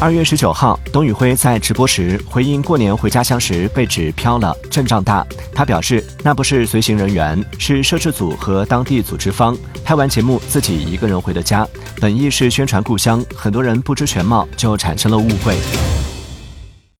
[0.00, 5.26] 二月十九号董宇辉在直播时回应过年回家乡时被指飘了阵仗大。
[5.52, 9.56] 他表示那不是随行人员是摄制组和当地组织方。
[9.84, 11.66] 拍完节目自己一个人回的家
[12.00, 15.56] 本意是宣传故乡很多人不知全貌就产生了误会。